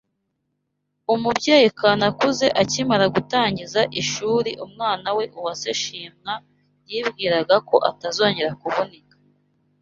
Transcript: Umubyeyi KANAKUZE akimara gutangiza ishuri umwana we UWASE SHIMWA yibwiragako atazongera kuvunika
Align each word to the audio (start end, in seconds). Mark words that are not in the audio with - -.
Umubyeyi 1.13 1.67
KANAKUZE 1.79 2.47
akimara 2.61 3.05
gutangiza 3.15 3.81
ishuri 4.01 4.51
umwana 4.65 5.07
we 5.17 5.23
UWASE 5.37 5.69
SHIMWA 5.81 6.33
yibwiragako 6.89 7.75
atazongera 7.89 8.51
kuvunika 8.63 9.15